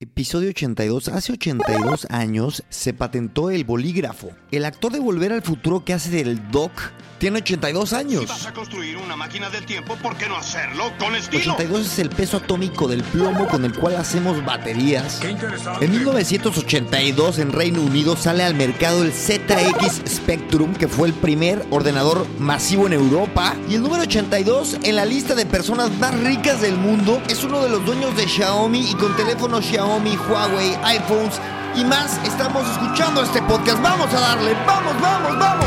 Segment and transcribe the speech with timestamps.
[0.00, 1.06] Episodio 82.
[1.06, 4.32] Hace 82 años se patentó el bolígrafo.
[4.50, 6.72] El actor de Volver al Futuro que hace del Doc
[7.18, 8.20] tiene 82 años.
[8.22, 11.54] Si vas a construir una máquina del tiempo, ¿por qué no hacerlo con estilo?
[11.54, 15.20] 82 es el peso atómico del plomo con el cual hacemos baterías.
[15.22, 15.84] Qué interesante.
[15.84, 21.64] En 1982 en Reino Unido sale al mercado el ZX Spectrum, que fue el primer
[21.70, 23.56] ordenador masivo en Europa.
[23.70, 27.62] Y el número 82 en la lista de personas más ricas del mundo es uno
[27.62, 31.38] de los dueños de Xiaomi y con teléfonos Xiaomi, Huawei, iPhones
[31.76, 33.82] y más estamos escuchando este podcast.
[33.82, 35.66] Vamos a darle, vamos, vamos, vamos.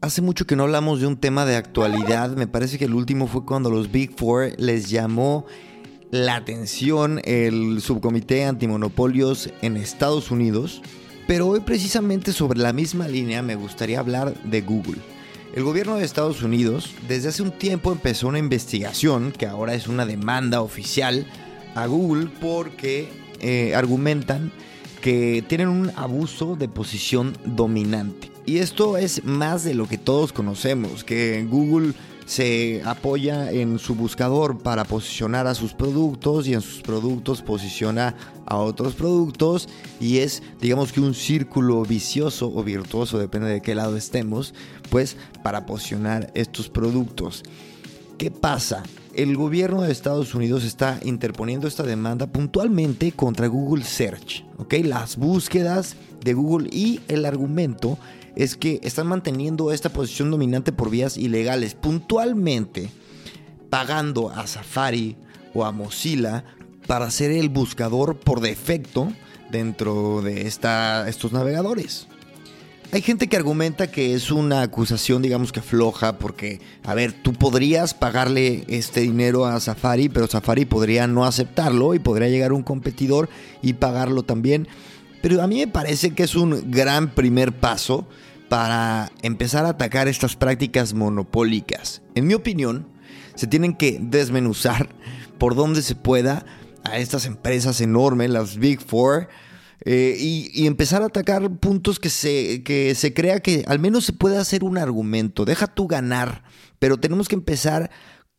[0.00, 2.30] Hace mucho que no hablamos de un tema de actualidad.
[2.36, 5.46] Me parece que el último fue cuando los Big Four les llamó
[6.12, 10.80] la atención el subcomité antimonopolios en Estados Unidos.
[11.26, 14.98] Pero hoy precisamente sobre la misma línea me gustaría hablar de Google.
[15.52, 19.88] El gobierno de Estados Unidos desde hace un tiempo empezó una investigación que ahora es
[19.88, 21.26] una demanda oficial
[21.74, 23.08] a Google porque
[23.40, 24.52] eh, argumentan
[25.02, 28.30] que tienen un abuso de posición dominante.
[28.46, 31.94] Y esto es más de lo que todos conocemos, que Google
[32.30, 38.14] se apoya en su buscador para posicionar a sus productos y en sus productos posiciona
[38.46, 43.74] a otros productos y es digamos que un círculo vicioso o virtuoso, depende de qué
[43.74, 44.54] lado estemos,
[44.90, 47.42] pues para posicionar estos productos.
[48.18, 48.82] ¿Qué pasa?
[49.14, 54.74] El gobierno de Estados Unidos está interponiendo esta demanda puntualmente contra Google Search, ¿ok?
[54.84, 57.98] Las búsquedas de Google y el argumento
[58.36, 62.90] es que están manteniendo esta posición dominante por vías ilegales, puntualmente
[63.70, 65.16] pagando a Safari
[65.54, 66.44] o a Mozilla
[66.86, 69.12] para ser el buscador por defecto
[69.50, 72.06] dentro de esta, estos navegadores.
[72.92, 77.32] Hay gente que argumenta que es una acusación, digamos que floja, porque, a ver, tú
[77.32, 82.64] podrías pagarle este dinero a Safari, pero Safari podría no aceptarlo y podría llegar un
[82.64, 83.28] competidor
[83.62, 84.66] y pagarlo también.
[85.22, 88.08] Pero a mí me parece que es un gran primer paso
[88.48, 92.02] para empezar a atacar estas prácticas monopólicas.
[92.16, 92.88] En mi opinión,
[93.36, 94.88] se tienen que desmenuzar
[95.38, 96.44] por donde se pueda
[96.82, 99.28] a estas empresas enormes, las Big Four,
[99.84, 104.12] eh, y, empezar a atacar puntos que se, que se crea que al menos se
[104.12, 105.44] puede hacer un argumento.
[105.44, 106.42] Deja tú ganar,
[106.78, 107.90] pero tenemos que empezar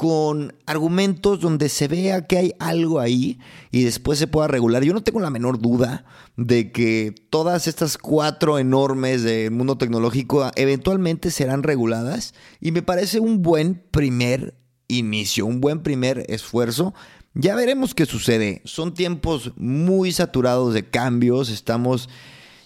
[0.01, 4.83] con argumentos donde se vea que hay algo ahí y después se pueda regular.
[4.83, 6.05] Yo no tengo la menor duda
[6.37, 13.19] de que todas estas cuatro enormes del mundo tecnológico eventualmente serán reguladas y me parece
[13.19, 14.55] un buen primer
[14.87, 16.95] inicio, un buen primer esfuerzo.
[17.33, 18.61] Ya veremos qué sucede.
[18.65, 22.09] Son tiempos muy saturados de cambios, estamos,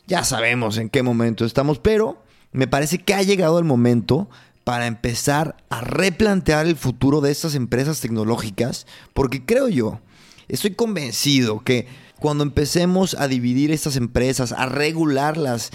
[0.08, 4.28] ya sabemos en qué momento estamos, pero me parece que ha llegado el momento
[4.64, 10.00] para empezar a replantear el futuro de estas empresas tecnológicas, porque creo yo,
[10.48, 11.88] estoy convencido que
[12.20, 15.70] cuando empecemos a dividir estas empresas, a regularlas,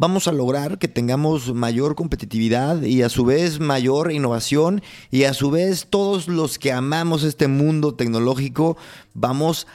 [0.00, 4.80] vamos a lograr que tengamos mayor competitividad y a su vez mayor innovación
[5.10, 8.78] y a su vez todos los que amamos este mundo tecnológico
[9.12, 9.66] vamos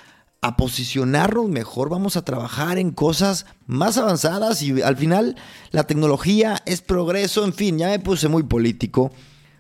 [0.41, 5.36] a posicionarnos mejor, vamos a trabajar en cosas más avanzadas y al final
[5.69, 9.12] la tecnología es progreso, en fin, ya me puse muy político.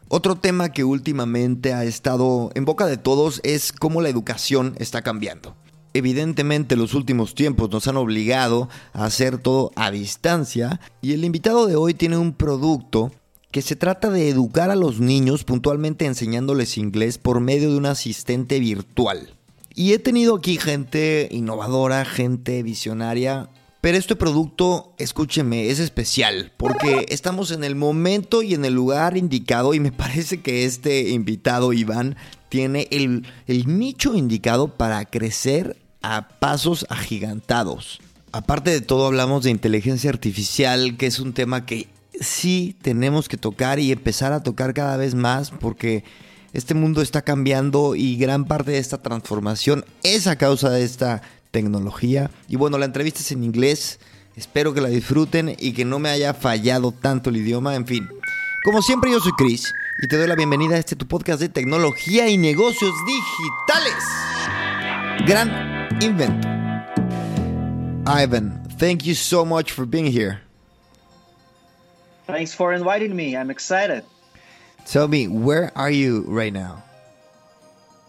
[0.07, 5.03] Otro tema que últimamente ha estado en boca de todos es cómo la educación está
[5.03, 5.55] cambiando.
[5.95, 11.67] Evidentemente los últimos tiempos nos han obligado a hacer todo a distancia y el invitado
[11.67, 13.13] de hoy tiene un producto
[13.49, 17.85] que se trata de educar a los niños puntualmente enseñándoles inglés por medio de un
[17.85, 19.35] asistente virtual.
[19.73, 23.49] Y he tenido aquí gente innovadora, gente visionaria.
[23.79, 29.15] Pero este producto, escúcheme, es especial porque estamos en el momento y en el lugar
[29.15, 32.17] indicado y me parece que este invitado, Iván,
[32.49, 37.99] tiene el, el nicho indicado para crecer a pasos agigantados.
[38.31, 41.87] Aparte de todo, hablamos de inteligencia artificial, que es un tema que
[42.21, 46.03] sí tenemos que tocar y empezar a tocar cada vez más porque
[46.53, 51.23] este mundo está cambiando y gran parte de esta transformación es a causa de esta
[51.49, 52.29] tecnología.
[52.47, 53.99] Y bueno, la entrevista es en inglés.
[54.35, 57.75] Espero que la disfruten y que no me haya fallado tanto el idioma.
[57.75, 58.07] En fin,
[58.63, 59.73] Como siempre, yo soy Chris
[60.03, 64.03] y te doy la bienvenida a este tu podcast de tecnología y negocios digitales.
[65.25, 66.45] Gran invento.
[68.07, 70.41] Ivan, thank you so much for being here.
[72.27, 73.35] Thanks for inviting me.
[73.35, 74.03] I'm excited.
[74.85, 76.83] Tell me, where are you right now?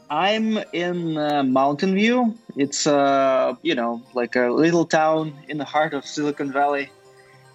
[0.08, 2.36] I'm in uh, Mountain View.
[2.56, 6.90] It's uh, you know, like a little town in the heart of Silicon Valley.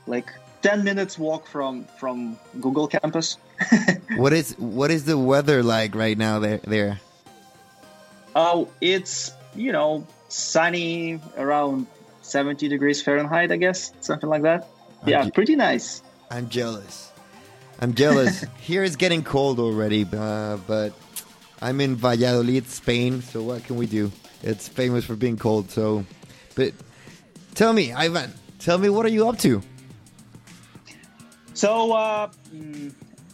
[0.08, 0.32] Like
[0.62, 3.38] 10 minutes walk from from Google campus.
[4.18, 7.00] what is what is the weather like right now there there?
[8.36, 11.88] Oh, it's, you know, sunny around
[12.22, 14.68] 70 degrees Fahrenheit, I guess, something like that.
[15.06, 16.02] Yeah, je- pretty nice.
[16.30, 17.12] I'm jealous.
[17.80, 18.46] I'm jealous.
[18.60, 20.94] Here it's getting cold already, uh, but
[21.62, 23.22] I'm in Valladolid, Spain.
[23.22, 24.12] So what can we do?
[24.44, 25.70] It's famous for being cold.
[25.72, 26.06] So,
[26.56, 26.74] but
[27.56, 29.62] tell me, Ivan, tell me what are you up to?
[31.54, 32.30] So, uh,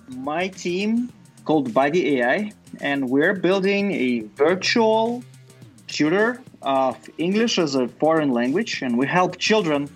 [0.09, 1.11] my team
[1.45, 5.23] called Buddy AI, and we're building a virtual
[5.97, 9.89] tutor of English as a foreign language, and we help children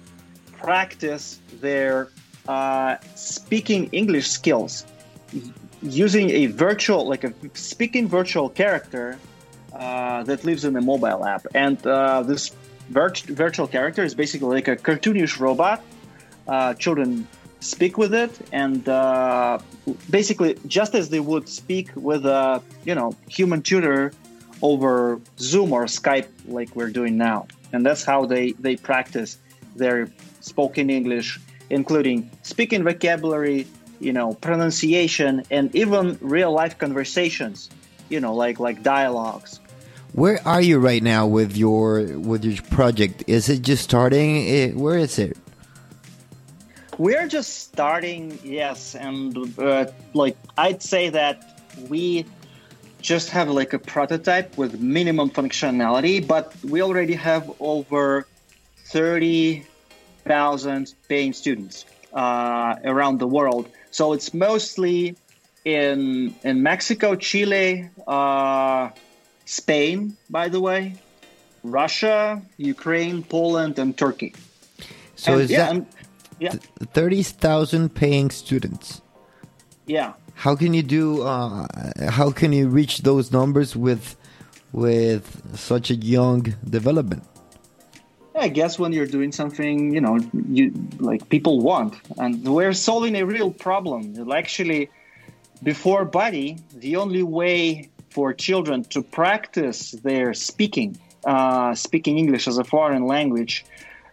[0.66, 2.10] practice their
[2.48, 4.86] uh, speaking English skills
[5.84, 9.18] using a virtual, like a speaking virtual character
[9.74, 11.46] uh, that lives in a mobile app.
[11.54, 12.52] And uh, this
[12.92, 15.84] virt- virtual character is basically like a cartoonish robot.
[16.48, 17.28] Uh, children
[17.60, 19.60] speak with it, and uh,
[20.10, 24.12] basically, just as they would speak with a you know human tutor
[24.62, 27.48] over Zoom or Skype, like we're doing now.
[27.74, 29.38] And that's how they they practice
[29.76, 30.12] their
[30.42, 33.68] spoken English, including speaking vocabulary,
[34.00, 37.70] you know, pronunciation, and even real life conversations.
[38.10, 39.60] You know, like like dialogues.
[40.14, 43.24] Where are you right now with your with your project?
[43.28, 44.48] Is it just starting?
[44.48, 45.38] Eh, Where is it?
[46.98, 52.26] We're just starting, yes, and uh, like I'd say that we
[53.02, 58.26] just have like a prototype with minimum functionality, but we already have over
[58.86, 59.66] thirty
[60.24, 63.70] thousand paying students uh, around the world.
[63.92, 65.16] So it's mostly
[65.66, 68.90] in in Mexico, Chile, uh,
[69.46, 70.96] Spain, by the way,
[71.64, 74.34] Russia, Ukraine, Poland, and Turkey.
[75.16, 75.86] So And is yeah, that and-
[76.40, 76.54] yeah,
[76.94, 79.02] thirty thousand paying students?
[79.86, 80.14] yeah.
[80.42, 81.22] How can you do?
[81.22, 81.68] Uh,
[82.10, 84.16] how can you reach those numbers with
[84.72, 85.24] with
[85.56, 87.22] such a young development?
[88.36, 90.18] I guess when you're doing something, you know,
[90.50, 94.02] you like people want, and we're solving a real problem.
[94.32, 94.90] Actually,
[95.62, 102.58] before Buddy, the only way for children to practice their speaking, uh, speaking English as
[102.58, 103.64] a foreign language,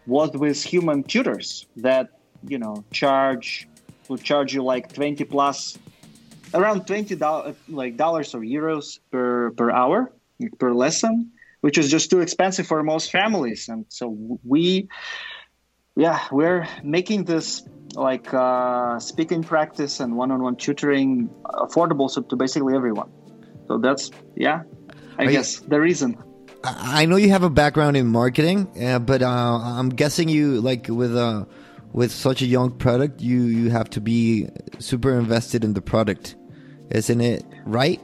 [0.06, 2.10] was with human tutors that
[2.46, 3.66] you know charge
[4.10, 5.78] would charge you like twenty plus,
[6.54, 10.12] around twenty dollars like dollars or euros per per hour
[10.58, 13.68] per lesson which is just too expensive for most families.
[13.68, 14.88] And so we
[15.96, 22.74] yeah we're making this like uh, speaking practice and one-on-one tutoring affordable so to basically
[22.76, 23.10] everyone.
[23.66, 24.62] So that's yeah
[25.18, 26.16] i Are you- guess the reason.
[26.64, 29.28] I I know you have a background in marketing, uh, but uh,
[29.78, 31.44] I'm guessing you like with uh,
[31.92, 34.48] with such a young product, you you have to be
[34.78, 36.36] super invested in the product,
[36.90, 37.44] isn't it?
[37.64, 38.00] Right?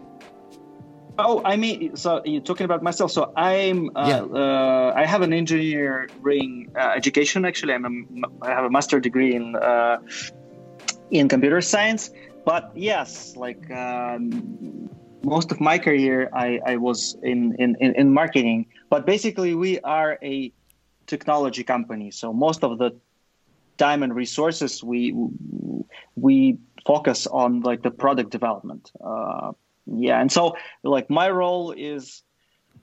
[1.17, 3.13] Oh, I mean, so you're talking about myself.
[3.13, 4.23] So I'm, uh, Yeah.
[4.23, 7.45] uh, I have an engineering uh, education.
[7.45, 9.99] Actually, I'm a, I have a master degree in uh,
[11.11, 12.11] in computer science.
[12.45, 14.91] But yes, like um,
[15.23, 18.67] most of my career, I, I was in, in, in, in marketing.
[18.91, 20.53] But basically, we are a
[21.07, 22.11] technology company.
[22.11, 22.91] So most of the
[23.79, 25.15] time and resources we
[26.17, 28.93] we focus on like the product development.
[29.03, 29.53] Uh,
[29.87, 32.23] yeah, and so like my role is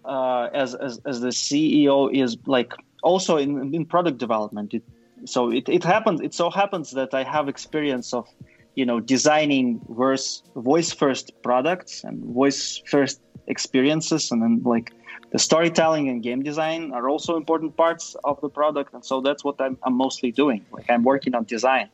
[0.05, 4.73] uh, as, as as the CEO is like also in, in product development.
[4.73, 4.83] It,
[5.25, 6.21] so it, it happens.
[6.21, 8.27] It so happens that I have experience of
[8.75, 14.93] you know designing verse voice first products and voice first experiences, and then like
[15.31, 18.93] the storytelling and game design are also important parts of the product.
[18.93, 20.65] And so that's what I'm, I'm mostly doing.
[20.71, 21.89] Like I'm working on design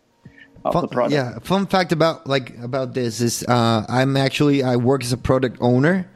[0.66, 1.14] of Fun, the product.
[1.14, 1.40] yeah.
[1.40, 5.58] Fun fact about like about this is uh, I'm actually I work as a product
[5.62, 6.10] owner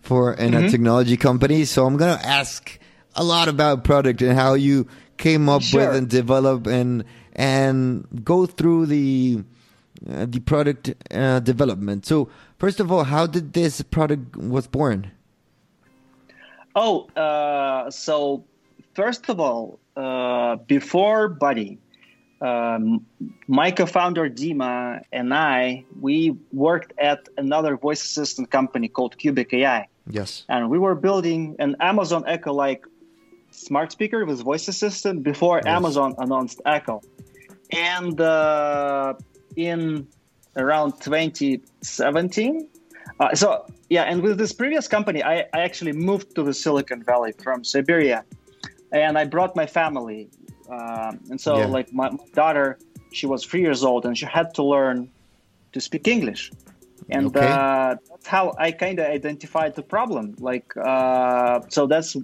[0.00, 0.66] for in Mm-hmm.
[0.66, 2.78] a technology company, so I'm gonna ask
[3.14, 4.86] a lot about product and how you
[5.18, 5.80] came up Sure.
[5.88, 9.42] with and develop and and go through the
[10.10, 12.06] uh, the product uh, development.
[12.06, 15.10] So first of all, how did this product was born?
[16.74, 18.44] Oh, uh, so
[18.94, 21.78] first of all, uh, before Buddy,
[22.42, 23.06] um,
[23.48, 29.88] my co-founder Dima and I, we worked at another voice assistant company called Cubic AI,
[30.10, 30.44] Yes.
[30.48, 32.84] and we were building an Amazon Echo-like
[33.52, 35.76] smart speaker with voice assistant before Yes.
[35.76, 37.00] Amazon announced Echo,
[37.72, 39.14] and uh,
[39.56, 40.08] in
[40.56, 42.68] around 2017.
[43.18, 47.02] Uh, so yeah, and with this previous company, I, I actually moved to the Silicon
[47.02, 48.24] Valley from Siberia,
[48.92, 50.30] and I brought my family.
[50.70, 51.66] Um, and so Yeah.
[51.66, 52.78] like my, my daughter,
[53.12, 55.10] she was three years old, and she had to learn
[55.72, 56.50] to speak English,
[57.08, 57.36] and Okay.
[57.36, 60.34] uh, that's how I kind of identified the problem.
[60.38, 62.16] Like uh, so that's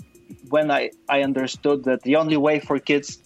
[0.48, 3.18] when I I understood that the only way for kids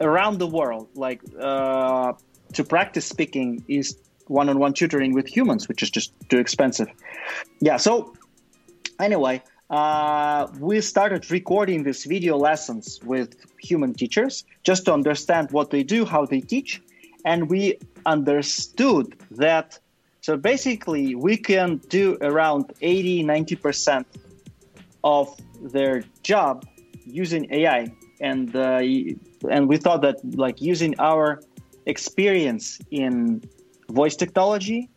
[0.00, 2.12] around the world, like uh,
[2.54, 3.96] to practice speaking, is
[4.26, 6.88] one-on-one tutoring with humans, which is just too expensive.
[7.60, 7.76] Yeah.
[7.76, 8.14] So
[8.98, 15.70] anyway, uh, we started recording these video lessons with human teachers just to understand what
[15.70, 16.82] they do, how they teach,
[17.24, 19.78] and we understood that.
[20.20, 24.06] So basically, we can do around 80, 90 percent
[25.02, 26.66] of their job
[27.06, 28.80] using AI, and uh,
[29.50, 31.40] and we thought that like using our
[31.86, 33.42] experience in
[33.90, 34.90] voice technology,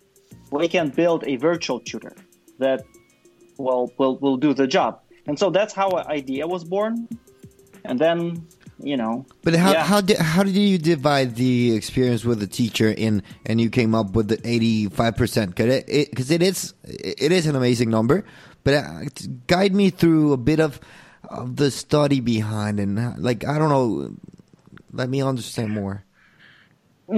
[0.51, 2.15] we can build a virtual tutor
[2.59, 2.83] that
[3.57, 5.01] will will will do the job.
[5.27, 7.07] And so that's how an idea was born.
[7.83, 8.47] And then,
[8.79, 9.83] you know, But how yeah.
[9.83, 13.93] how did how did you divide the experience with the teacher in and you came
[13.93, 15.55] up with the eighty five percent?
[15.55, 18.23] Because it, because it is it is an amazing number.
[18.63, 18.99] But uh,
[19.47, 20.79] guide me through a bit of
[21.29, 24.15] of the study behind and like I don't know.
[24.93, 26.06] Let me understand more.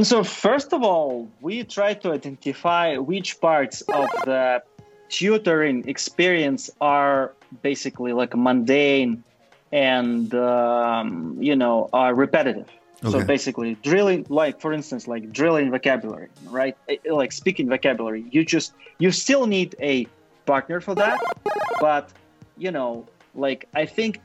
[0.03, 4.61] So first of all, we try to identify which parts of the
[5.09, 9.23] tutoring experience are basically like mundane
[9.71, 12.69] and um, you know are repetitive.
[13.09, 16.75] So basically, drilling, like for instance, like drilling vocabulary, right?
[16.89, 20.05] Eh, Like speaking vocabulary, you just you still need a
[20.45, 21.17] partner for that,
[21.79, 22.11] but
[22.57, 24.19] you know, like I think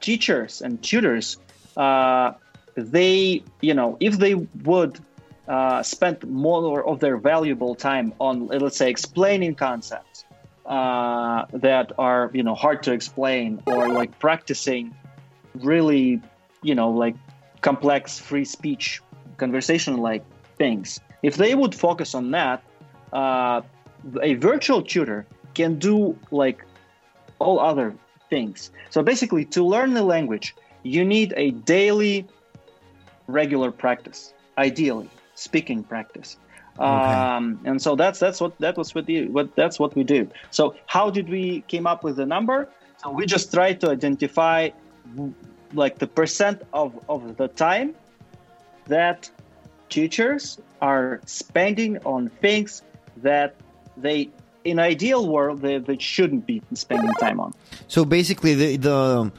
[0.00, 1.38] teachers and tutors,
[1.76, 2.32] uh,
[2.74, 4.98] they, you know, if they would
[5.48, 10.24] uh, spend more of their valuable time on, let's say, explaining concepts
[10.66, 14.94] uh, that are, you know, hard to explain, or like practicing
[15.54, 16.20] really,
[16.62, 17.16] you know, like
[17.60, 19.02] complex free speech
[19.36, 20.24] conversation like
[20.56, 21.00] things.
[21.22, 22.62] If they would focus on that,
[23.12, 23.62] uh,
[24.22, 26.64] a virtual tutor can do like
[27.38, 27.94] all other
[28.30, 28.70] things.
[28.90, 32.26] So basically, to learn the language, you need a daily,
[33.26, 34.32] regular practice.
[34.58, 36.36] Ideally, speaking practice.
[36.78, 40.28] Um, and so that's that's what that was what you what that's what we do.
[40.50, 42.68] So how did we came up with the number?
[43.02, 44.70] So we just try to identify
[45.74, 47.94] like the percent of, of the time
[48.86, 49.30] that
[49.88, 52.82] teachers are spending on things
[53.18, 53.54] that
[53.96, 54.30] they
[54.64, 57.52] in ideal world they, they shouldn't be spending time on.
[57.88, 59.32] So basically, the the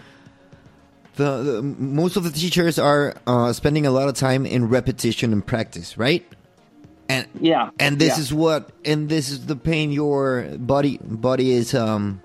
[1.15, 5.32] the, the most of the teachers are uh, spending a lot of time in repetition
[5.34, 6.25] and practice, right?
[7.10, 7.70] And Yeah.
[7.79, 8.22] and this yeah.
[8.22, 12.22] is what and this is the pain your Buddy Buddy is um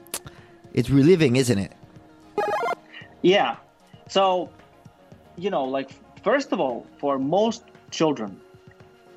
[0.73, 1.73] it's reliving, isn't it?
[3.23, 3.57] Yeah.
[4.09, 4.51] So,
[5.37, 5.91] you know, like
[6.23, 8.41] first of all, for most children,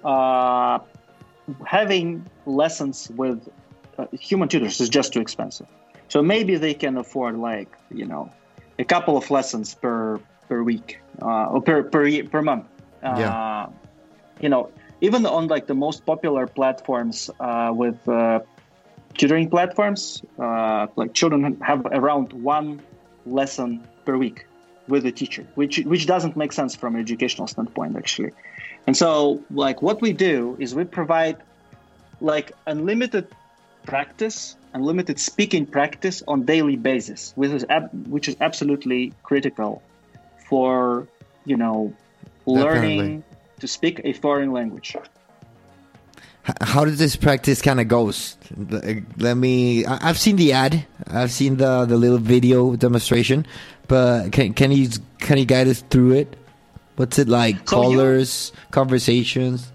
[0.03, 0.79] uh,
[1.65, 3.47] having lessons with
[3.97, 5.67] uh, human tutors is just too expensive.
[6.07, 8.31] So maybe they can afford like you know
[8.81, 10.19] a couple of lessons per
[10.49, 10.87] per week
[11.21, 12.65] uh, or per per ye- per month.
[13.03, 13.67] Uh, Yeah.
[14.43, 14.63] You know,
[15.07, 18.39] even on like the most popular platforms uh, with uh,
[19.17, 20.01] tutoring platforms,
[20.45, 22.69] uh, like children have around one
[23.37, 23.69] lesson
[24.05, 24.37] per week
[24.87, 28.31] with a teacher, which which doesn't make sense from an educational standpoint actually.
[28.87, 29.11] And so,
[29.63, 30.33] like what we do
[30.63, 31.37] is we provide
[32.31, 33.25] like unlimited
[33.85, 39.81] practice, unlimited speaking practice on daily basis, which is ab- which is absolutely critical
[40.49, 41.07] for
[41.45, 41.93] you know
[42.45, 43.23] learning
[43.59, 44.95] to speak a foreign language.
[46.59, 48.35] How does this practice kind of goes?
[49.17, 49.85] Let me.
[49.85, 50.85] I've seen the ad.
[51.07, 53.45] I've seen the the little video demonstration,
[53.87, 56.35] but can can you can you guide us through it?
[56.95, 57.69] What's it like?
[57.69, 59.71] So you- Colors, conversations.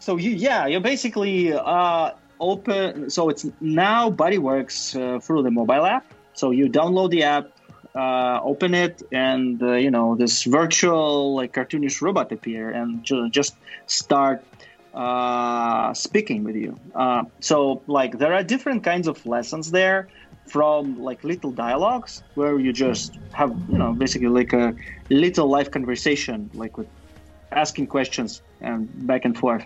[0.00, 2.10] So you, yeah, you're basically uh,
[2.42, 3.08] open.
[3.08, 6.04] So it's now Buddy works uh, through the mobile app.
[6.34, 7.46] So you download the app,
[7.94, 13.30] uh, open it, and uh, you know this virtual like cartoonish robot appear and ju-
[13.30, 13.54] just
[13.86, 14.44] start
[14.92, 16.78] uh, speaking with you.
[16.94, 20.08] Uh, so like there are different kinds of lessons there,
[20.48, 24.74] from like little dialogues where you just have you know basically like a
[25.10, 26.88] little live conversation like with
[27.52, 29.64] asking questions and back and forth.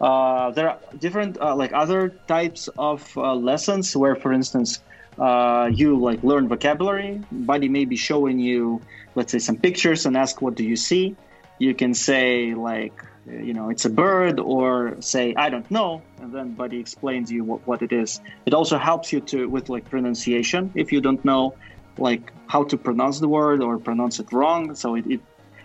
[0.00, 4.80] Uh, there are different uh, like other types of uh, lessons where, for instance,
[5.18, 7.22] uh, you like learn vocabulary.
[7.32, 8.82] Buddy may be showing you,
[9.14, 11.16] let's say, some pictures and ask, "What do you see?"
[11.58, 12.92] You can say like,
[13.26, 17.44] you know, it's a bird, or say, "I don't know," and then Buddy explains you
[17.44, 18.20] what, what it is.
[18.44, 21.54] It also helps you to with like pronunciation if you don't know
[21.98, 24.74] like how to pronounce the word or pronounce it wrong.
[24.74, 25.20] So it, it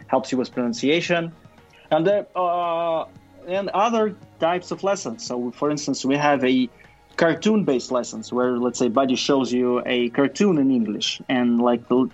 [0.07, 1.33] helps you with pronunciation.
[1.89, 3.05] And there, uh,
[3.47, 5.25] and other types of lessons.
[5.25, 6.69] So, for instance, we have a
[7.17, 12.09] cartoon-based lessons where, let's say, Buddy shows you a cartoon in English, and like the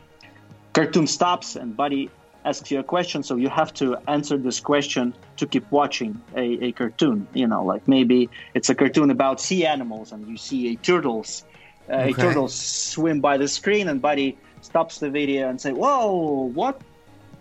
[0.74, 2.10] cartoon stops, and Buddy
[2.46, 6.66] asks you a question, so you have to answer this question to keep watching a,
[6.68, 7.28] a cartoon.
[7.34, 11.44] You know, like maybe it's a cartoon about sea animals, and you see a turtles,
[11.90, 12.12] uh, okay.
[12.12, 16.82] a turtle swim by the screen, and Buddy stops the video and say, "Whoa, what,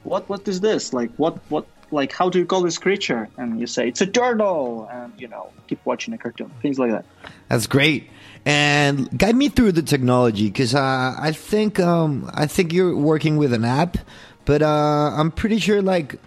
[0.02, 0.92] what, what is this?
[0.92, 3.28] Like, what, what, like how do you call this creature?
[3.36, 4.88] And you say it's a turtle!
[4.90, 6.50] And you know keep watching a cartoon.
[6.62, 7.04] Things like that.
[7.48, 8.10] That's great.
[8.44, 13.38] And guide me through the technology because uh, i think um, i think you're working
[13.38, 13.98] with an app
[14.44, 16.20] but uh, i'm pretty sure like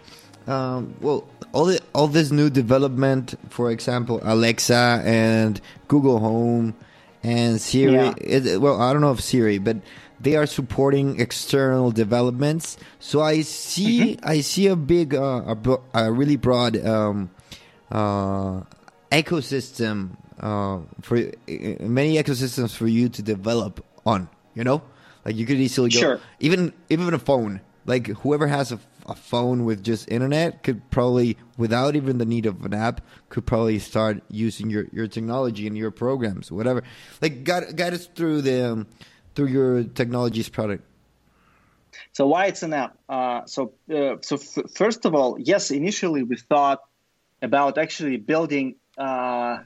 [0.45, 6.75] um, well all the, all this new development for example alexa and google home
[7.23, 8.13] and siri yeah.
[8.19, 9.77] it, well i don't know if siri but
[10.21, 12.77] they are supporting external developments.
[12.99, 14.29] So I see mm-hmm.
[14.29, 17.29] I see a big uh, a, a, really broad um,
[17.91, 18.61] uh,
[19.11, 21.15] ecosystem uh, for
[21.47, 24.29] many ecosystems for you to develop on.
[24.55, 24.81] You know,
[25.25, 26.19] like you could easily go sure.
[26.39, 27.61] even even a phone.
[27.85, 32.45] Like whoever has a, a phone with just internet could probably, without even the need
[32.45, 36.83] of an app, could probably start using your, your technology and your programs, whatever.
[37.19, 38.88] Like guide, guide us through the um,
[39.39, 40.84] through your technologies product?
[42.12, 42.98] So why it's an app?
[43.08, 46.79] Uh, so uh, so f- first of all, yes, initially we thought
[47.41, 49.60] about actually building, uh,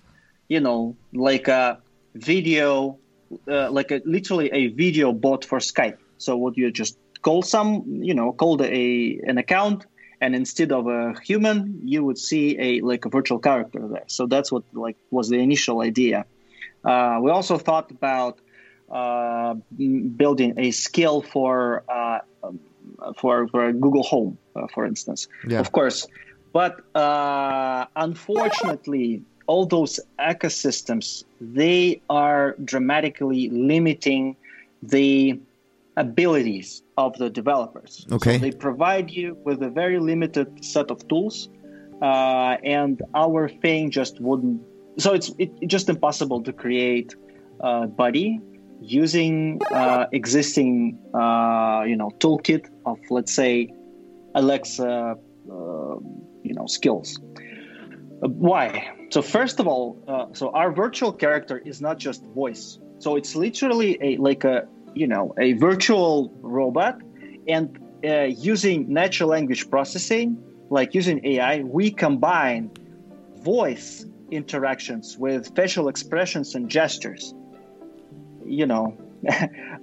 [0.48, 1.80] you know, like a
[2.14, 3.00] video,
[3.48, 5.98] uh, like a literally a video bot for Skype.
[6.20, 9.88] So what you just call some, you know, call a an account,
[10.22, 14.06] and instead of a human, you would see a like a virtual character there.
[14.08, 16.26] So that's what like was the initial idea.
[16.84, 18.40] Uh, we also thought about
[18.92, 19.56] uh,
[20.18, 22.20] building a skill for uh,
[23.18, 25.28] for for Google Home, uh, for instance.
[25.48, 25.60] Yeah.
[25.60, 26.08] Of course,
[26.52, 34.36] but uh, unfortunately, all those ecosystems they are dramatically limiting
[34.82, 35.40] the
[35.98, 38.06] abilities of the developers.
[38.12, 38.34] Okay.
[38.34, 41.50] So they provide you with a very limited set of tools,
[42.02, 44.62] uh, and our thing just wouldn't.
[44.98, 47.16] So it's it, just impossible to create
[47.60, 48.40] a buddy
[48.84, 53.74] using uh, existing uh, you know toolkit of let's say
[54.36, 55.16] Alexa
[55.50, 55.96] uh,
[56.44, 57.20] you know skills.
[58.22, 58.92] Uh, why?
[59.12, 62.78] So first of all, uh, so our virtual character is not just voice.
[63.00, 67.00] So it's literally a like a you know a virtual robot,
[67.48, 70.38] and using natural language processing,
[70.70, 72.70] like using AI, we combine
[73.38, 77.34] voice interactions with facial expressions and gestures
[78.46, 78.98] you know,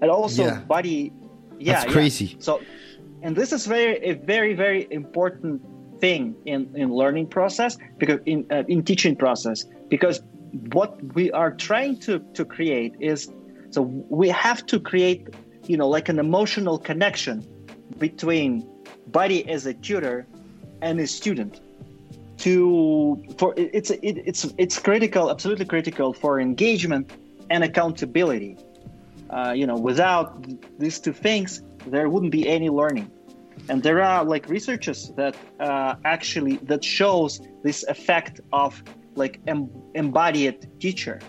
[0.00, 0.60] and also yeah.
[0.60, 1.12] body.
[1.58, 2.26] Yeah, that's crazy.
[2.26, 2.36] Yeah.
[2.38, 2.60] So,
[3.22, 5.62] and this is very a very very important
[6.00, 10.22] thing in in learning process because in uh, in teaching process because
[10.72, 13.30] what we are trying to to create is
[13.70, 15.28] so we have to create
[15.66, 17.46] you know like an emotional connection
[17.98, 18.66] between
[19.08, 20.26] buddy as a tutor
[20.82, 21.60] and a student
[22.38, 27.12] to for it's it, it's it's critical absolutely critical for engagement
[27.50, 28.56] and accountability.
[29.28, 30.44] Uh, you know, without
[30.78, 33.10] these two things, there wouldn't be any learning.
[33.68, 38.82] And there are like researchers that uh, actually that shows this effect of
[39.14, 41.20] like em- embodied teacher,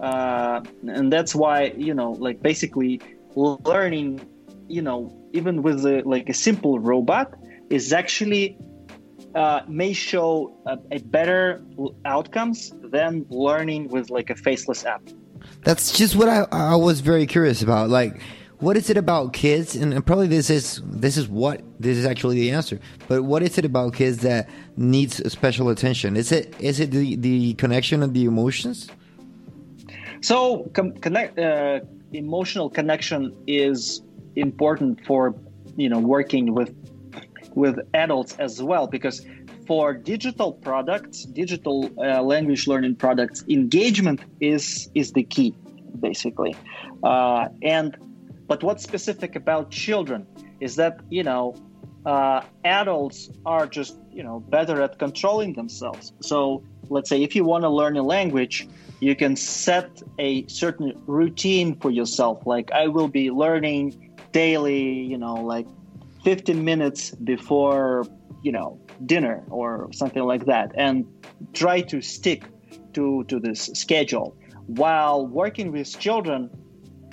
[0.00, 3.00] uh, and that's why you know like basically
[3.36, 4.20] learning,
[4.68, 7.34] you know, even with a, like a simple robot
[7.70, 8.58] is actually
[9.34, 11.62] uh, may show a, a, better
[12.04, 15.02] outcomes than learning with like a faceless app.
[15.66, 17.90] That's just what I, I was very curious about.
[17.90, 18.22] Like,
[18.60, 19.74] what is it about kids?
[19.74, 22.78] And probably this is this is what this is actually the answer.
[23.08, 26.16] But what is it about kids that needs special attention?
[26.16, 28.88] Is it is it the the connection of the emotions?
[30.20, 31.80] So connect uh,
[32.12, 34.02] emotional connection is
[34.36, 35.34] important for
[35.76, 36.72] you know working with
[37.56, 39.26] with adults as well because
[39.66, 45.54] for digital products, digital uh, language learning products, engagement is is the key,
[46.00, 46.56] basically.
[47.02, 47.96] Uh, and
[48.48, 50.26] but what's specific about children
[50.60, 51.54] is that you know
[52.04, 57.44] uh, adults are just you know better at controlling themselves so let's say if you
[57.44, 58.66] want to learn a language
[59.00, 63.92] you can set a certain routine for yourself like i will be learning
[64.32, 65.66] daily you know like
[66.24, 68.06] 15 minutes before
[68.42, 71.04] you know dinner or something like that and
[71.52, 72.44] try to stick
[72.94, 74.36] to to this schedule.
[74.66, 76.50] While working with children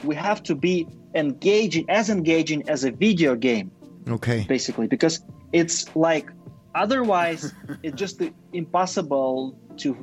[0.03, 3.71] we have to be engaging as engaging as a video game
[4.09, 4.45] Okay.
[4.49, 6.29] basically because it's like
[6.75, 9.95] otherwise it's just impossible to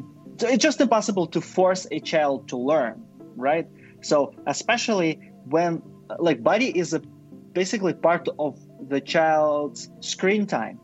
[0.42, 3.04] it's just impossible to force a child to learn
[3.36, 3.66] right?
[4.02, 5.82] So especially when
[6.18, 7.00] like Buddy is a
[7.52, 10.78] basically part of the child's screen time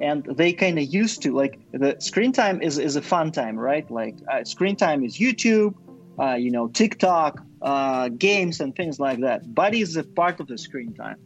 [0.00, 3.58] and they kind of used to like the screen time is, is a fun time
[3.58, 3.90] right?
[3.90, 5.74] Like uh, screen time is youtube
[6.18, 9.54] uh, you know tiktok uh, games and things like that.
[9.54, 11.16] Buddy is a part of the screen time.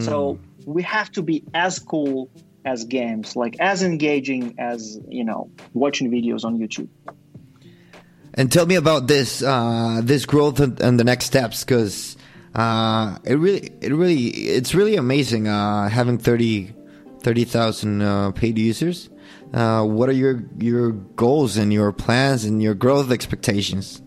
[0.00, 2.30] So we have to be as cool
[2.64, 6.88] as games, like as engaging as you know watching videos on YouTube.
[8.34, 12.16] And tell me about this uh, this growth and, and the next steps, because
[12.54, 16.74] uh, it really it really it's really amazing uh, having 30
[17.22, 19.10] 30,000 uh, paid users.
[19.52, 24.02] Uh, what are your your goals and your plans and your growth expectations?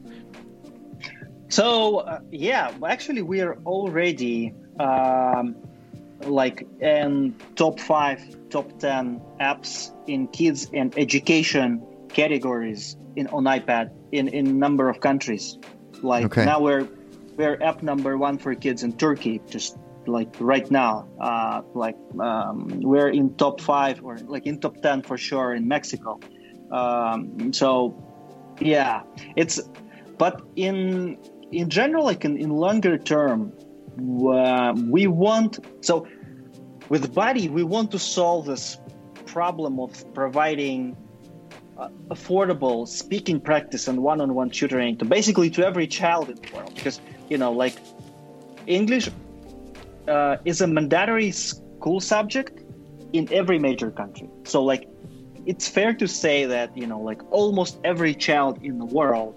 [1.49, 5.55] So uh, yeah, actually we are already um,
[6.25, 13.91] like in top five, top ten apps in kids and education categories in on iPad
[14.11, 15.57] in in number of countries.
[16.01, 16.45] Like Okay.
[16.45, 16.87] now we're
[17.37, 21.07] we're app number one for kids in Turkey, just like right now.
[21.19, 25.67] Uh, like um, we're in top five or like in top ten for sure in
[25.67, 26.19] Mexico.
[26.71, 27.95] Um, so
[28.59, 29.03] yeah,
[29.35, 29.59] it's
[30.17, 31.17] but in
[31.51, 33.53] in general, like in, in longer term,
[33.99, 36.07] uh, we want so
[36.89, 38.77] with Buddy we want to solve this
[39.25, 40.95] problem of providing
[41.77, 46.73] uh, affordable speaking practice and one-on-one tutoring to basically to every child in the world
[46.75, 47.75] because you know like
[48.67, 49.09] english
[50.07, 52.63] uh, is a mandatory school subject
[53.13, 54.29] in every major country.
[54.45, 54.87] So like
[55.45, 59.35] it's fair to say that you know like almost every child in the world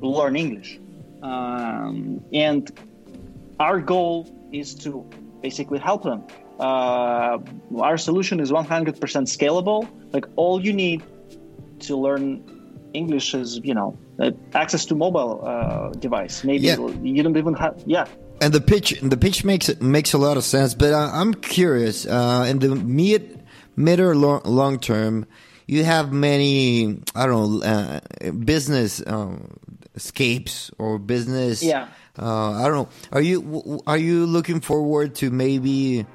[0.00, 0.78] will learn english.
[1.22, 2.70] Um, and
[3.58, 5.04] our goal is to
[5.42, 6.24] basically help them.
[6.58, 7.38] Uh,
[7.78, 8.66] our solution is 100%
[9.36, 9.88] scalable.
[10.12, 11.02] Like all you need
[11.80, 12.42] to learn
[12.92, 16.44] english is you know uh, access to mobile uh, device.
[16.44, 16.76] Maybe Yeah.
[17.02, 18.06] you don't even have yeah
[18.40, 20.74] And the pitch, the pitch makes makes a lot of sense.
[20.74, 22.06] But uh, I'm curious.
[22.06, 23.44] Uh, in the mid,
[23.76, 25.26] mid or long, long term,
[25.66, 27.02] you have many.
[27.14, 29.58] I don't know uh, business um,
[29.94, 31.62] escapes or business.
[31.62, 31.88] Yeah.
[32.18, 32.88] Uh, I don't know.
[33.12, 36.06] Are you are you looking forward to maybe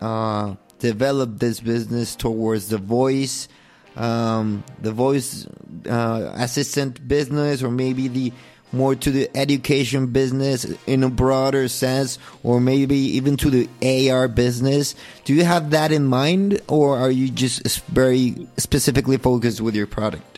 [0.00, 3.48] uh, develop this business towards the voice,
[3.96, 5.46] um, the voice
[5.88, 8.32] uh, assistant business, or maybe the
[8.72, 14.28] more to the education business in a broader sense, or maybe even to the AR
[14.28, 14.94] business?
[15.24, 19.86] Do you have that in mind, or are you just very specifically focused with your
[19.86, 20.30] product?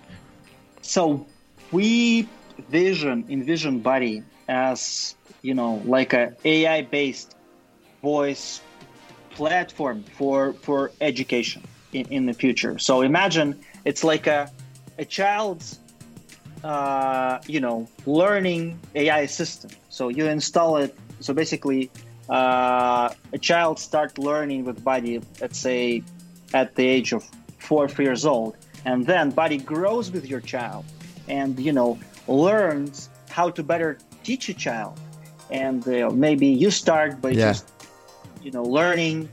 [0.82, 1.24] so
[1.70, 2.28] we
[2.68, 7.34] vision envision Buddy as you know like a ai based
[8.02, 8.60] voice
[9.30, 14.50] platform for for education in, in the future so imagine it's like a
[14.98, 15.78] a child's
[16.64, 19.70] uh, you know learning ai system.
[19.88, 20.96] So you install it.
[21.20, 21.90] So basically
[22.28, 26.02] uh, a child start learning with Buddy let's say
[26.54, 27.24] at the age of
[27.58, 30.84] four years old and then Buddy grows with your child
[31.28, 31.98] and you know
[32.28, 34.98] learns how to better teach a child.
[35.50, 37.52] And uh, maybe you start by Yeah.
[37.52, 37.66] just
[38.42, 39.28] you know learning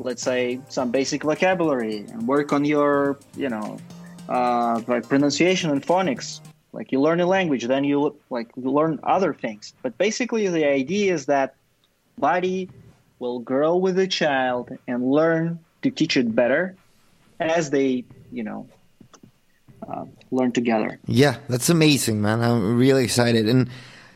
[0.00, 3.76] let's say some basic vocabulary and work on your you know
[4.28, 6.40] uh, like pronunciation and phonics
[6.78, 7.98] like you learn a language then you
[8.30, 11.54] like you learn other things but basically the idea is that
[12.16, 12.70] Buddy
[13.18, 16.62] will grow with the child and learn to teach it better
[17.40, 18.70] as they you know
[19.88, 22.42] uh, learn together Yeah, that's amazing, man.
[22.42, 23.48] I'm really excited.
[23.48, 23.68] And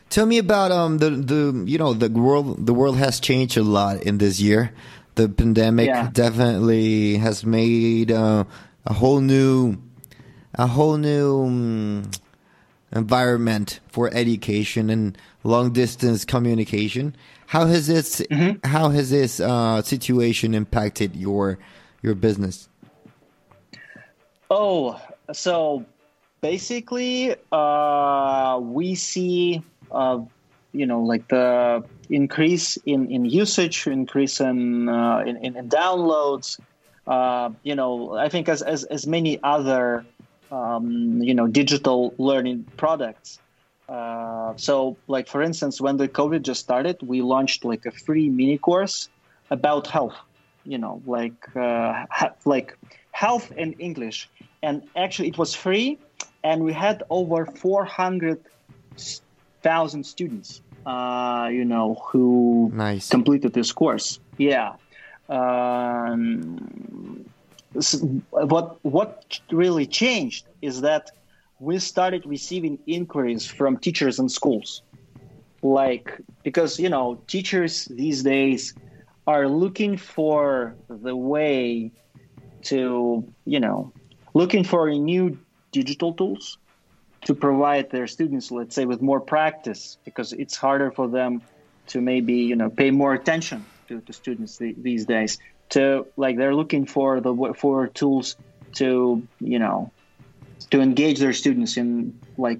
[0.09, 3.63] tell me about um the the you know the world the world has changed a
[3.63, 4.71] lot in this year.
[5.15, 6.09] The pandemic Yeah.
[6.11, 8.45] definitely has made uh,
[8.85, 9.77] a whole new
[10.53, 12.11] a whole new um,
[12.95, 17.15] environment for education and long distance communication.
[17.47, 18.21] How has this
[18.63, 21.59] how has this uh, situation impacted your
[22.01, 22.69] your business?
[24.49, 25.01] Oh,
[25.31, 25.85] so
[26.41, 30.19] basically, uh, we see, uh,
[30.71, 36.59] you know, like the increase in, in usage, increase in, uh, in, in, in downloads
[37.05, 40.05] uh, you know, I think as, as, as many other,
[40.53, 43.39] um, you know, digital learning products.
[43.89, 48.29] Uh, so, like for instance, when the COVID just started, we launched like a free
[48.29, 49.09] mini course
[49.49, 50.15] about health.
[50.63, 52.77] You know, like uh, ha- like
[53.11, 54.29] health and English,
[54.61, 55.97] and actually it was free,
[56.43, 58.39] and we had over four hundred
[59.61, 60.61] thousand students.
[60.85, 63.09] Uh, you know, who Nice.
[63.09, 64.19] completed this course.
[64.37, 64.75] Yeah.
[65.29, 67.25] Um,
[68.29, 71.11] what what really changed is that
[71.59, 74.83] we started receiving inquiries from teachers and schools.
[75.61, 78.73] Like because you know teachers these days
[79.25, 81.91] are looking for the way
[82.63, 83.93] to you know
[84.33, 85.37] looking for new
[85.71, 86.57] digital tools
[87.25, 91.41] to provide their students let's say with more practice because it's harder for them
[91.87, 95.37] to maybe you know pay more attention to, to students th- these days
[95.75, 98.35] to like they're looking for the for tools
[98.79, 98.87] to
[99.39, 99.91] you know
[100.71, 101.89] to engage their students in
[102.37, 102.59] like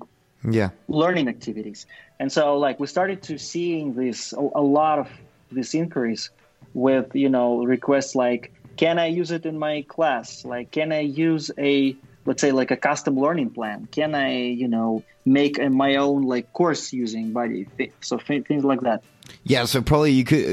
[0.59, 0.69] Yeah.
[0.87, 1.85] learning activities
[2.19, 5.07] and so like we started to seeing this a, a lot of
[5.55, 6.23] these inquiries
[6.73, 8.51] with you know requests like
[8.83, 10.99] can i use it in my class like can i
[11.29, 11.95] use a
[12.27, 16.19] let's say like a custom learning plan can i you know make a, my own
[16.33, 17.61] like course using Buddy
[18.01, 18.99] so thi- things like that
[19.53, 20.43] Yeah, so probably you could.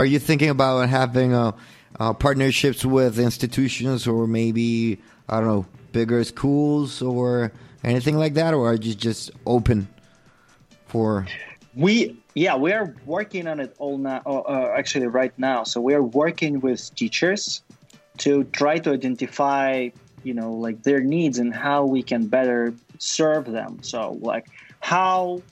[0.00, 1.52] Are you thinking about having uh,
[1.98, 7.52] uh, partnerships with institutions or maybe I don't know bigger schools or
[7.84, 9.88] anything like that, or are you just open
[10.86, 11.26] for?
[11.74, 14.22] We yeah we are working on it all now.
[14.24, 17.62] Uh, uh, actually, right now, so we are working with teachers
[18.18, 19.88] to try to identify
[20.24, 23.82] you know like their needs and how we can better serve them.
[23.82, 24.46] So like
[24.80, 25.42] how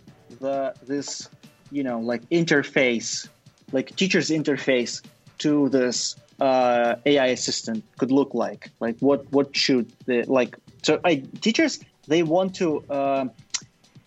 [0.40, 1.28] the this
[1.70, 3.28] you know like interface
[3.72, 5.02] like teachers interface
[5.38, 11.00] to this uh, AI assistant could look like like what what should the like so
[11.04, 13.30] I, teachers they want to um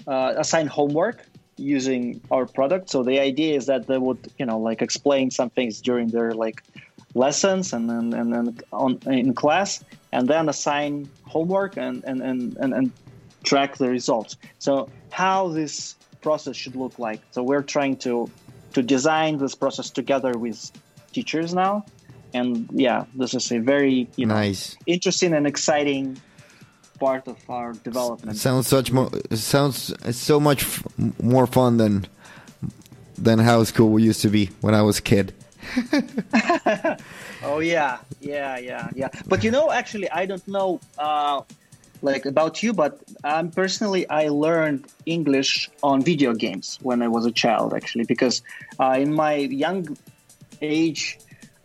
[0.08, 1.24] uh, assign homework
[1.60, 2.90] using our product.
[2.90, 6.32] So the idea is that they would, you know, like explain some things during their
[6.34, 6.64] like
[7.14, 12.58] lessons and then and, and on in class, and then assign homework and and, and
[12.58, 12.92] and and
[13.44, 14.38] track the results.
[14.60, 17.22] So how this process should look like.
[17.32, 18.30] So we're trying to
[18.74, 20.72] to design this process together with
[21.12, 21.86] teachers now.
[22.34, 24.78] And yeah, this is a very you know Nice.
[24.86, 26.20] interesting and exciting
[27.00, 28.38] part of our development.
[28.38, 29.10] Sounds such more.
[29.34, 30.84] Sounds so much f-
[31.22, 32.06] more fun than
[33.18, 35.34] than how school used to be when I was a kid.
[37.42, 39.10] Oh yeah, yeah, yeah, yeah.
[39.28, 41.42] But you know, actually, I don't know, uh,
[42.02, 47.26] like about you, but um, personally, I learned English on video games when I was
[47.26, 48.42] a child, actually, because
[48.80, 49.98] uh, in my young
[50.62, 51.18] age,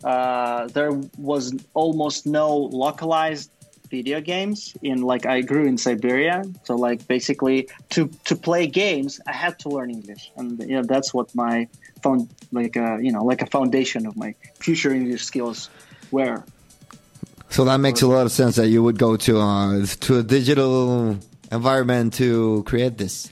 [0.05, 3.49] uh, there was almost no localized
[3.89, 6.43] video games in like I grew in Siberia.
[6.63, 10.31] So like basically to to play games I had to learn English.
[10.37, 11.67] And you know that's what my
[12.03, 15.69] found like a you know like a foundation of my future English skills
[16.11, 16.43] were.
[17.49, 20.23] So that makes a lot of sense that you would go to uh, to a
[20.23, 21.17] digital
[21.51, 23.31] environment to create this.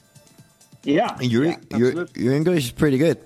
[0.82, 1.20] yeah.
[1.20, 3.18] Your yeah, your your English is pretty good.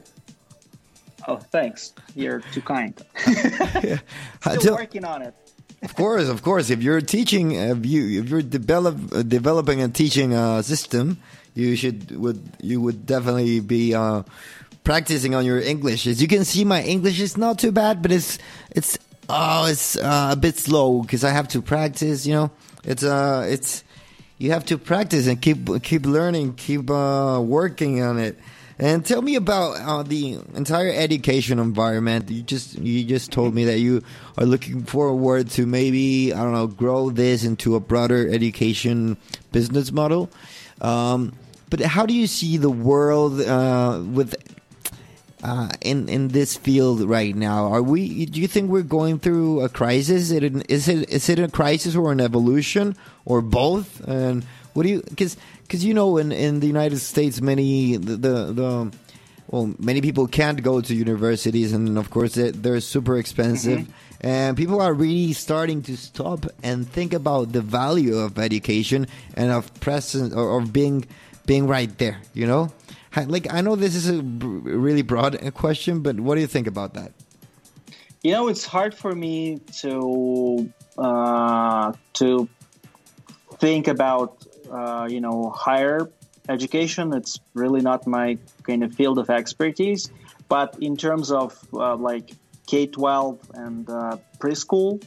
[1.28, 3.00] Oh thanks you're too kind
[4.40, 5.34] still tell- working on it
[5.80, 6.70] Of course, of course.
[6.70, 11.18] If you're teaching, if you if you're develop uh, developing a teaching uh, system,
[11.54, 14.26] you should would you would definitely be uh,
[14.82, 16.06] practicing on your English.
[16.06, 18.38] As you can see, my English is not too bad, but it's
[18.74, 22.26] it's oh it's uh, a bit slow because I have to practice.
[22.26, 22.50] You know,
[22.82, 23.84] it's uh it's
[24.38, 28.34] you have to practice and keep keep learning, keep uh, working on it.
[28.80, 32.30] And tell me about uh, the entire education environment.
[32.30, 34.04] You just you just told me that you
[34.36, 39.16] are looking forward to maybe I don't know grow this into a broader education
[39.50, 40.30] business model.
[40.80, 41.32] Um,
[41.70, 44.36] but how do you see the world uh, with
[45.42, 47.66] uh, in in this field right now?
[47.66, 48.26] Are we?
[48.26, 50.30] Do you think we're going through a crisis?
[50.30, 54.06] Is it an, is it is it a crisis or an evolution or both?
[54.06, 55.02] And what do you?
[55.02, 55.36] Because
[55.68, 58.92] because you know in in the United States many the the, the
[59.48, 63.86] well many people can't go to universities and of course they're, they're super expensive.
[64.20, 69.52] And people are really starting to stop and think about the value of education and
[69.52, 71.06] of presence or of being
[71.46, 72.18] being right there.
[72.34, 72.72] You know,
[73.14, 76.94] like I know this is a really broad question, but what do you think about
[76.94, 77.12] that?
[78.22, 82.48] you know it's hard for me to uh, to
[83.58, 86.10] think about uh, you know higher
[86.48, 90.10] education it's really not my kind of field of expertise.
[90.48, 92.32] But in terms of uh, like
[92.66, 95.02] k-12 and uh, preschool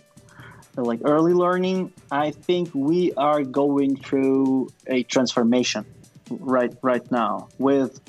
[0.76, 5.86] like early learning, I think we are going through a transformation
[6.30, 8.00] right right now with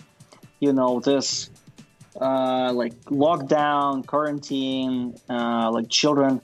[0.60, 1.50] you know this
[2.20, 6.40] uh, like lockdown, quarantine, uh, like children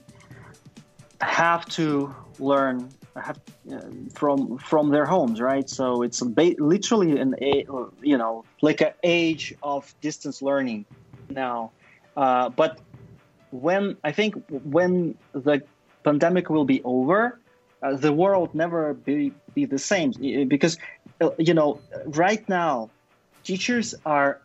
[1.21, 3.39] have to learn have
[4.15, 5.69] from from their homes, right?
[5.69, 7.65] So it's ba- literally an a
[8.01, 10.85] you know like an age of distance learning
[11.29, 11.73] now.
[12.15, 12.81] Uh, but
[13.51, 15.61] when I think when the
[16.03, 17.39] pandemic will be over,
[17.85, 20.11] uh, the world never be be the same
[20.47, 20.77] because
[21.21, 22.91] uh, you know right now
[23.43, 24.41] teachers are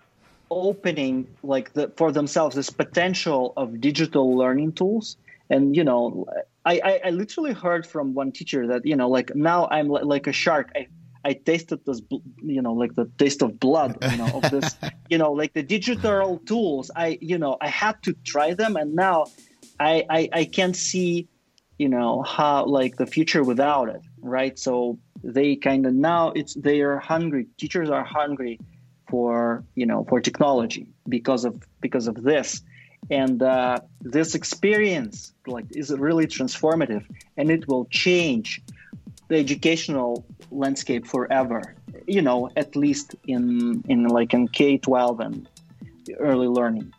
[0.51, 5.17] opening like the, for themselves this potential of digital learning tools
[5.51, 6.27] and you know
[6.64, 10.27] I, I, I literally heard from one teacher that you know like now i'm like
[10.27, 10.72] a shark.
[10.74, 10.88] I
[11.24, 12.00] i tasted this
[12.42, 14.77] you know like the taste of blood you know of this
[15.11, 16.90] you know like the digital tools.
[16.94, 19.27] I you know i had to try them and now
[19.81, 21.29] i i, I can't see
[21.79, 24.59] you know how like the future without it right?
[24.59, 27.46] So they kind of now it's they are hungry.
[27.59, 28.59] Teachers are hungry
[29.09, 32.62] for you know for technology because of because of this
[33.11, 37.05] and uh, this experience like is really transformative
[37.37, 38.62] and it will change
[39.29, 41.75] the educational landscape forever
[42.07, 45.49] you know at least in in like in k-12 and
[46.19, 46.93] early learning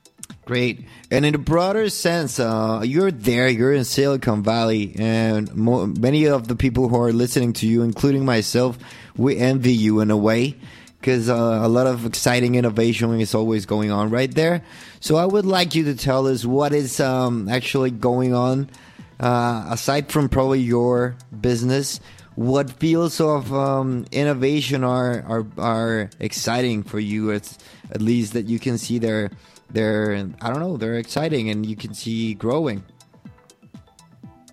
[0.46, 0.86] Great.
[1.10, 5.52] And in a broader sense, uh, you're there, you're in Silicon Valley, and
[6.00, 8.78] many of the people who are listening to you, including myself,
[9.18, 10.56] we envy you in a way
[11.00, 14.64] because uh, a lot of exciting innovation is always going on right there.
[15.06, 18.72] So I would like you to tell us what is um, actually going on
[19.20, 22.00] uh, aside from probably your business.
[22.34, 27.32] What fields of um, innovation are, are are exciting for you?
[27.32, 27.56] At,
[27.92, 29.30] at least that you can see they're
[29.70, 32.84] they're I don't know they're exciting and you can see growing.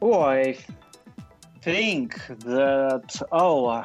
[0.02, 0.58] Oh, I
[1.62, 3.84] think that oh,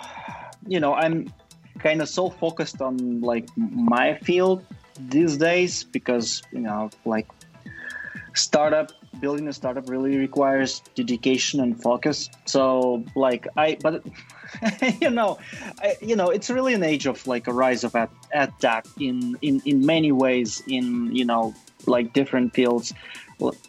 [0.68, 1.34] you know I'm
[1.80, 4.66] kind of so focused on like my field
[5.00, 7.28] these days because you know like
[8.34, 12.30] startup building a startup really requires dedication and focus.
[12.46, 14.06] So like i but
[15.02, 15.40] you know
[15.82, 18.86] I, you know it's really an age of like a rise of ad, ed tech
[19.00, 21.54] in in in many ways in you know
[21.86, 22.94] like different fields.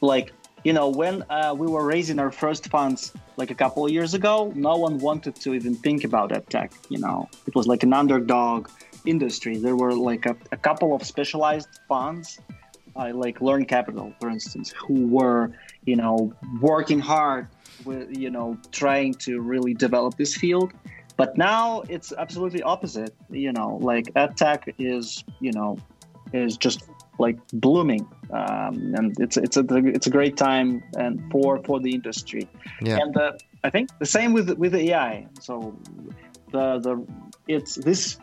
[0.00, 0.32] Like
[0.64, 4.14] you know, when uh, we were raising our first funds like a couple of years
[4.14, 6.72] ago, no one wanted to even think about that tech.
[6.88, 8.68] You know, it was like an underdog
[9.08, 9.56] industry.
[9.56, 12.38] There were like a, a couple of specialized funds,
[12.96, 15.52] uh, like Learn Capital, for instance, who were,
[15.84, 17.48] you know, working hard
[17.84, 20.72] with, you know, trying to really develop this field.
[21.16, 23.14] But now it's absolutely opposite.
[23.30, 25.78] You know, like ed tech is, you know,
[26.32, 31.62] is just like blooming um, and it's it's a it's a great time and for
[31.64, 32.48] for the industry
[32.80, 32.98] yeah.
[32.98, 33.32] and uh,
[33.64, 35.76] I think the same with with the AI so
[36.52, 37.04] the the
[37.48, 38.18] it's this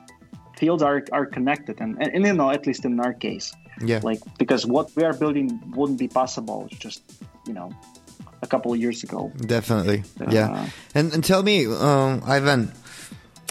[0.58, 4.00] fields are are connected and, and, and you know at least in our case yeah
[4.04, 7.02] like because what we are building wouldn't be possible just
[7.46, 7.72] you know
[8.42, 12.72] a couple of years ago definitely uh, yeah and and tell me um, Ivan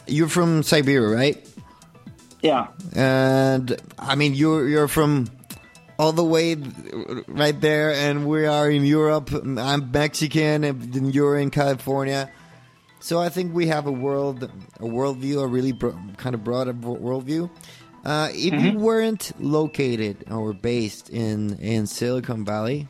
[0.06, 1.46] you're from Siberia right
[2.44, 2.68] yeah.
[2.94, 5.28] And I mean, you're you're from
[5.98, 6.56] all the way
[7.26, 9.32] right there, and we are in Europe.
[9.32, 12.30] I'm Mexican, and you're in California.
[13.04, 16.68] So I think we have a world, a worldview, a really bro- kind of broad
[16.80, 17.50] worldview.
[18.02, 18.64] Uh, if mm-hmm.
[18.64, 22.88] you weren't located or based in in Silicon Valley,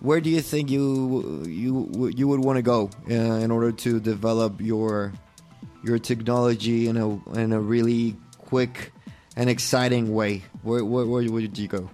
[0.00, 4.00] where do you think you you you would want to go uh, in order to
[4.00, 5.12] develop your
[5.84, 8.92] your technology in a in a really quick
[9.36, 10.42] and exciting way?
[10.62, 11.88] Where where, where would you go?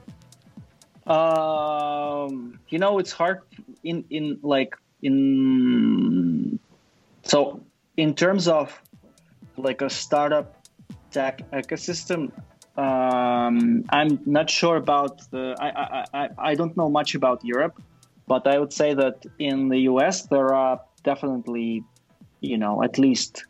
[1.05, 3.42] Um, you know, it's hard
[3.85, 4.72] in in like
[5.03, 6.59] in
[7.33, 7.38] so
[7.97, 8.66] in terms of
[9.57, 10.62] like a startup
[11.12, 12.33] tech ecosystem.
[12.77, 15.55] Um, I'm not sure about the.
[15.61, 17.81] I, I I I don't know much about Europe,
[18.27, 21.85] but I would say that in the US there are definitely,
[22.41, 23.45] you know, at least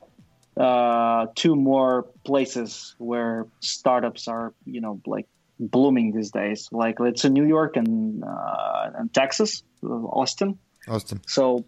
[0.56, 5.28] uh, two more places where startups are, you know, like
[5.60, 6.68] blooming these days.
[6.72, 10.58] Like it's in New York and uh, and Texas, Austin.
[10.88, 11.20] Austin.
[11.28, 11.64] So,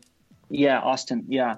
[0.51, 1.25] yeah, Austin.
[1.29, 1.55] Yeah.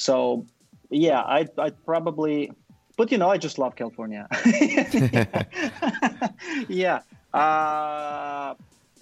[0.00, 0.46] So,
[0.88, 2.52] yeah, I I probably,
[2.96, 4.26] but you know, I just love California.
[6.68, 7.00] yeah.
[7.34, 8.54] Uh,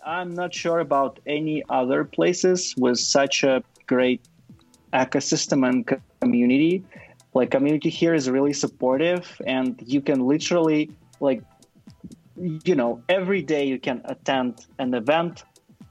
[0.04, 4.20] I'm not sure about any other places with such a great
[4.92, 6.82] ecosystem and community
[7.34, 10.90] like community here is really supportive and you can literally
[11.20, 11.42] like
[12.36, 15.44] you know every day you can attend an event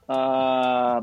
[0.10, 1.02] uh,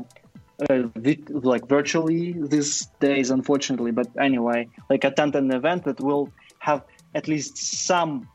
[0.69, 0.83] uh,
[1.29, 3.91] like virtually these days, unfortunately.
[3.91, 6.81] But anyway, like attend an event that will have
[7.13, 8.27] at least some,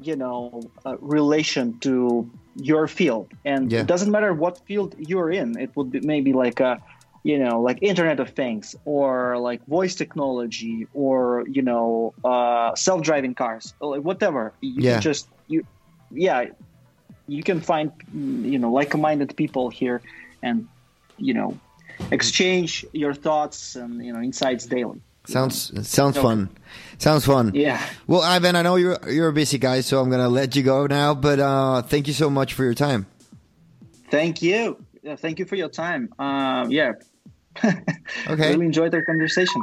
[0.00, 3.30] you know, uh, relation to your field.
[3.44, 3.80] And Yeah.
[3.80, 5.58] it doesn't matter what field you're in.
[5.58, 6.80] It would be maybe like a,
[7.24, 13.34] you know, like Internet of Things or like voice technology or you know, uh, self-driving
[13.34, 14.54] cars, or like whatever.
[14.60, 14.98] You Yeah.
[14.98, 15.62] just you,
[16.10, 16.46] yeah,
[17.26, 20.02] you can find you know like-minded people here,
[20.42, 20.68] and
[21.18, 21.58] you know,
[22.10, 25.00] exchange your thoughts and you know insights daily.
[25.24, 26.22] Sounds sounds Okay.
[26.22, 26.48] fun.
[26.98, 27.52] Sounds fun.
[27.54, 27.80] Yeah.
[28.08, 30.86] Well, Ivan, I know you're you're a busy guy, so I'm gonna let you go
[30.86, 31.14] now.
[31.14, 33.06] But uh, thank you so much for your time.
[34.10, 34.76] Thank you.
[35.02, 36.12] Yeah, thank you for your time.
[36.18, 36.92] Um, yeah.
[38.28, 38.50] Okay.
[38.50, 39.62] Really enjoyed our conversation.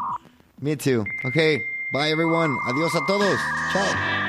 [0.62, 1.06] Me too.
[1.26, 1.62] Okay.
[1.92, 2.58] Bye, everyone.
[2.68, 3.40] Adios a todos.
[3.74, 4.29] Ciao.